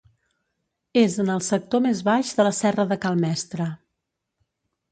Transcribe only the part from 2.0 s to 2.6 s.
baix de la